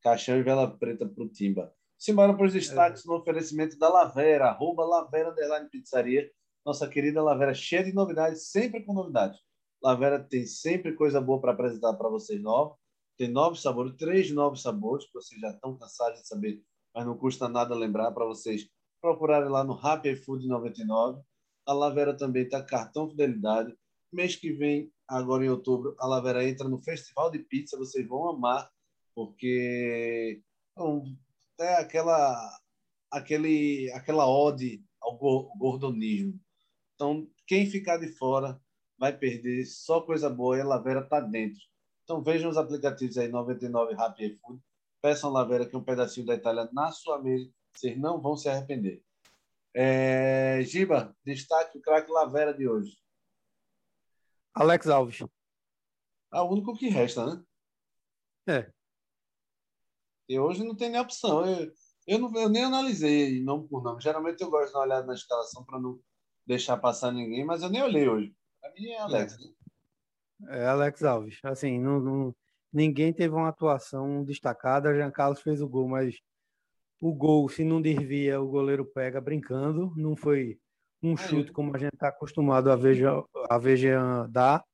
[0.02, 1.72] caixão e vela preta pro Timba.
[1.98, 6.28] Simbora para os destaques no oferecimento da Lavera, arroba Lavera Underline Pizzaria.
[6.64, 9.38] Nossa querida Lavera, cheia de novidades, sempre com novidades.
[9.82, 12.81] Lavera tem sempre coisa boa para apresentar para vocês novos.
[13.16, 16.62] Tem novos sabores, três novos sabores, que vocês já estão cansados de saber,
[16.94, 18.68] mas não custa nada lembrar para vocês
[19.00, 21.20] procurarem lá no Happy Food 99.
[21.66, 23.76] A Lavera também está cartão fidelidade.
[24.12, 27.76] Mês que vem, agora em outubro, a Lavera entra no Festival de Pizza.
[27.76, 28.70] Vocês vão amar,
[29.14, 30.40] porque
[30.76, 31.04] bom,
[31.58, 32.58] é aquela,
[33.10, 36.38] aquele, aquela ode ao go- gordonismo.
[36.94, 38.60] Então, quem ficar de fora
[38.98, 39.64] vai perder.
[39.66, 41.60] Só coisa boa e a Lavera está dentro.
[42.12, 44.62] Então, vejam os aplicativos aí, 99 Happy Food.
[45.00, 47.50] Peçam Lavera, que é um pedacinho da Itália na sua mesa.
[47.72, 49.02] Vocês não vão se arrepender.
[49.72, 52.98] É, Giba, destaque o craque Lavera de hoje.
[54.52, 55.20] Alex Alves.
[56.30, 57.44] É o único que resta, né?
[58.46, 58.70] É.
[60.28, 61.46] E hoje não tem nem opção.
[61.46, 61.72] Eu,
[62.06, 64.02] eu, não, eu nem analisei nome por nome.
[64.02, 65.98] Geralmente eu gosto de dar uma olhada na escalação para não
[66.46, 68.36] deixar passar ninguém, mas eu nem olhei hoje.
[68.60, 69.38] Para mim é Alex.
[69.38, 69.61] né?
[70.48, 71.38] É Alex Alves.
[71.44, 72.34] Assim, não, não-
[72.72, 74.94] ninguém teve uma atuação destacada.
[74.94, 76.16] Jean Carlos fez o gol, mas
[77.00, 79.92] o gol, se não desvia, o goleiro pega brincando.
[79.96, 80.58] Não foi
[81.02, 84.64] um chute como a gente está acostumado a ver, Jean- a ver Jean dar.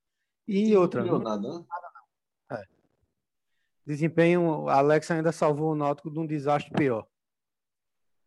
[0.47, 1.65] E Não outra, criou nada, né?
[3.85, 7.07] desempenho, Alex ainda salvou o Náutico de um desastre pior.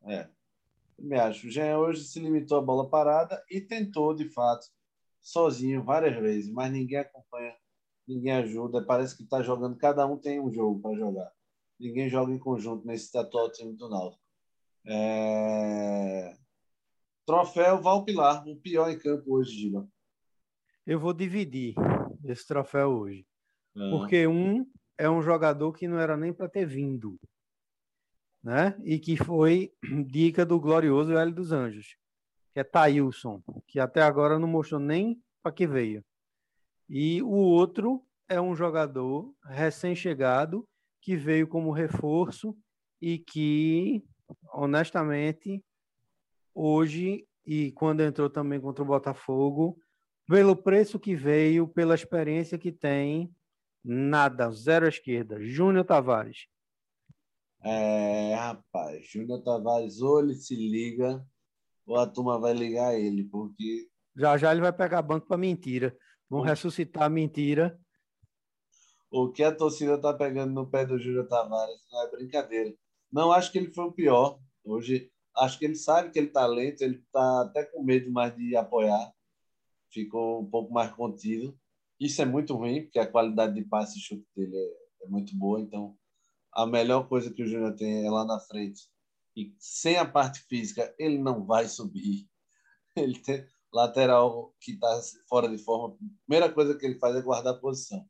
[0.03, 0.27] É.
[0.97, 1.45] Me acho.
[1.47, 4.67] O Jean hoje se limitou à bola parada e tentou, de fato,
[5.21, 7.55] sozinho várias vezes, mas ninguém acompanha,
[8.07, 8.83] ninguém ajuda.
[8.83, 11.31] Parece que está jogando, cada um tem um jogo para jogar.
[11.79, 14.21] Ninguém joga em conjunto nesse atual time do Náutico.
[14.85, 16.35] É...
[17.25, 19.87] Troféu Valpilar, o pior em campo hoje, Giba.
[20.85, 21.75] Eu vou dividir
[22.25, 23.25] esse troféu hoje.
[23.75, 23.89] É.
[23.91, 24.65] Porque um
[24.97, 27.19] é um jogador que não era nem para ter vindo,
[28.43, 28.77] né?
[28.83, 29.73] E que foi
[30.05, 31.95] dica do glorioso Hélio dos Anjos,
[32.53, 36.03] que é Thailson, que até agora não mostrou nem para que veio.
[36.89, 40.67] E o outro é um jogador recém-chegado
[41.01, 42.55] que veio como reforço
[43.01, 44.03] e que,
[44.53, 45.63] honestamente,
[46.53, 49.79] hoje e quando entrou também contra o Botafogo,
[50.27, 53.33] pelo preço que veio, pela experiência que tem,
[53.83, 55.43] nada, zero à esquerda.
[55.43, 56.47] Júnior Tavares.
[57.63, 61.25] É, rapaz, Júnior Tavares, ou se liga,
[61.91, 65.95] ou a turma vai ligar ele, porque Já já ele vai pegar banco para mentira.
[66.29, 67.77] Vão ressuscitar a mentira.
[69.11, 72.73] o que a torcida tá pegando no pé do Júnior Tavares não é brincadeira.
[73.11, 74.39] Não acho que ele foi o pior.
[74.63, 78.33] Hoje, acho que ele sabe que ele tá lento, ele tá até com medo mais
[78.35, 79.11] de apoiar.
[79.91, 81.57] Ficou um pouco mais contido.
[81.99, 85.37] Isso é muito ruim, porque a qualidade de passe e chute dele é, é muito
[85.37, 85.59] boa.
[85.59, 85.97] Então,
[86.53, 88.83] a melhor coisa que o Júnior tem é lá na frente.
[89.35, 92.29] E sem a parte física, ele não vai subir.
[92.95, 95.95] Ele tem lateral que está fora de forma.
[95.95, 98.05] A primeira coisa que ele faz é guardar a posição.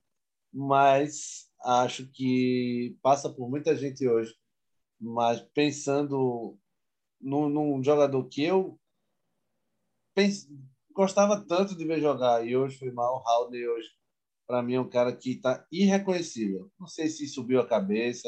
[0.51, 4.33] Mas acho que passa por muita gente hoje.
[4.99, 6.57] Mas pensando
[7.19, 8.79] num, num jogador que eu
[10.13, 10.49] pense,
[10.93, 13.17] gostava tanto de ver jogar e hoje foi mal.
[13.17, 13.89] O Haldner hoje,
[14.47, 16.71] para mim, é um cara que está irreconhecível.
[16.79, 18.27] Não sei se subiu a cabeça,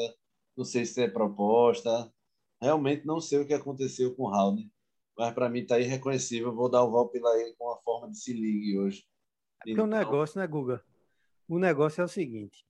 [0.56, 2.12] não sei se é proposta.
[2.60, 4.68] Realmente não sei o que aconteceu com o Haldner,
[5.16, 6.54] mas para mim está irreconhecível.
[6.54, 9.00] Vou dar o voto pela ele com a forma de se ligue hoje.
[9.00, 9.04] É
[9.58, 9.84] porque então...
[9.84, 10.82] o negócio, né, Guga?
[11.48, 12.64] O negócio é o seguinte: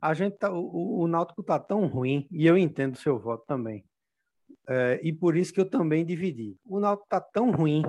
[0.00, 3.44] a gente tá, o, o Náutico tá tão ruim, e eu entendo o seu voto
[3.46, 3.84] também.
[4.68, 6.56] É, e por isso que eu também dividi.
[6.64, 7.82] O Náutico tá tão ruim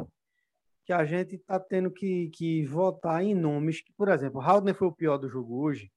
[0.85, 4.73] que a gente tá tendo que, que votar em nomes que, por exemplo, o Haldner
[4.73, 5.91] foi o pior do jogo hoje.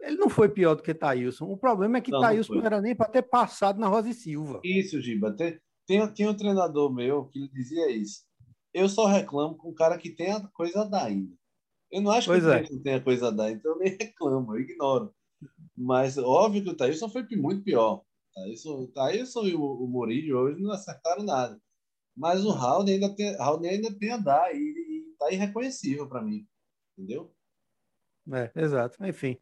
[0.00, 1.46] Ele não foi pior do que Thailson.
[1.46, 4.10] O problema é que não, Thailson não, não era nem para ter passado na Rosa
[4.10, 4.60] e Silva.
[4.64, 5.34] Isso, Giba.
[5.34, 8.22] Tem, tem, tem um treinador meu que dizia isso.
[8.72, 11.34] Eu só reclamo com o cara que tem a coisa da ainda.
[11.90, 12.66] Eu não acho pois que é.
[12.70, 15.14] não tenha coisa a dar, então eu nem reclamo, eu ignoro.
[15.76, 18.02] Mas óbvio que o Thaíson foi muito pior.
[18.34, 21.58] Thaíson, Thaíson e o, o Murillo hoje não acertaram nada.
[22.16, 26.46] Mas o Raul ainda tem, Raul ainda tem a dar e, está irreconhecível para mim.
[26.96, 27.32] Entendeu?
[28.32, 29.04] É, exato.
[29.04, 29.38] Enfim,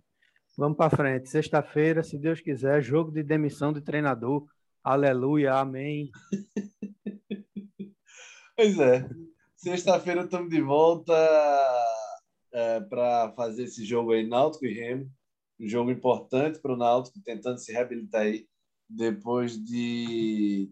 [0.56, 1.28] vamos para frente.
[1.28, 4.46] Sexta-feira, se Deus quiser, jogo de demissão de treinador.
[4.82, 6.10] Aleluia, amém.
[8.56, 9.08] pois é.
[9.56, 11.14] Sexta-feira estamos de volta
[12.52, 15.10] é, para fazer esse jogo aí, Náutico e Remo.
[15.58, 18.46] Um jogo importante para o Náutico, tentando se reabilitar aí
[18.88, 20.70] depois de,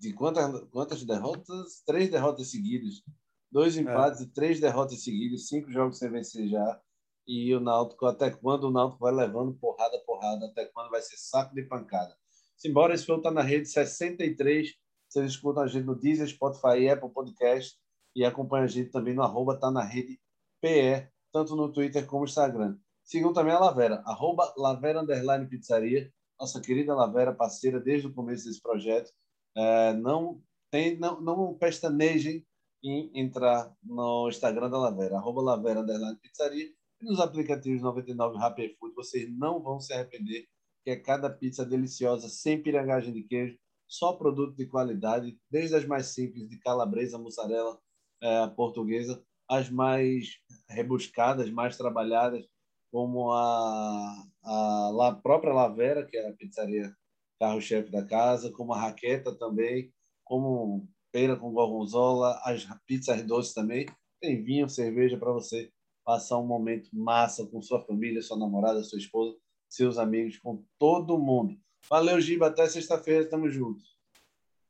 [0.00, 1.82] de quantas, quantas derrotas?
[1.86, 3.02] Três derrotas seguidas.
[3.50, 3.80] Dois é.
[3.80, 4.24] empates é.
[4.24, 6.80] e três derrotas seguidas, cinco jogos sem vencer já.
[7.26, 11.16] E o Náutico, até quando o Náutico vai levando porrada, porrada, até quando vai ser
[11.16, 12.16] saco de pancada.
[12.56, 14.74] Simbora, esse filme está na rede 63.
[15.08, 17.76] Vocês escutam a gente no Deezer, Spotify, Apple Podcast
[18.14, 20.18] e acompanha a gente também no arroba tá na rede
[20.60, 22.78] PE, tanto no Twitter como no Instagram.
[23.04, 26.10] Sigam também a Lavera, arroba Lavera Underline Pizzaria,
[26.40, 29.12] nossa querida Lavera, parceira desde o começo desse projeto.
[29.54, 32.44] É, não, tem, não, não pestanejem
[32.82, 36.68] em entrar no Instagram da Lavera, arroba Lavera Underline Pizzaria,
[37.00, 40.46] nos aplicativos 99 Rappi Food, vocês não vão se arrepender,
[40.84, 45.84] que é cada pizza deliciosa, sem pirangagem de queijo, só produto de qualidade, desde as
[45.84, 47.78] mais simples, de calabresa, mussarela,
[48.20, 50.38] é, portuguesa, as mais
[50.68, 52.44] rebuscadas, mais trabalhadas,
[52.90, 56.94] como a, a, a própria Lavera, que é a pizzaria
[57.38, 59.92] carro-chefe da casa, como a Raqueta também,
[60.24, 63.86] como Peira com Gorgonzola, as pizzas doces também.
[64.20, 65.70] Tem vinho, cerveja para você
[66.06, 69.36] passar um momento massa com sua família, sua namorada, sua esposa,
[69.68, 71.58] seus amigos, com todo mundo.
[71.90, 72.46] Valeu, Giba.
[72.46, 73.28] Até sexta-feira.
[73.28, 73.84] Tamo junto.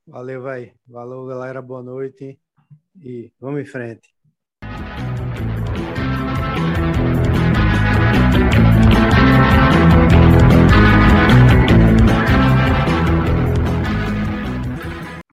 [0.06, 0.72] Valeu, vai.
[0.86, 1.60] Valeu, galera.
[1.60, 2.40] Boa noite.
[3.02, 4.15] E vamos em frente.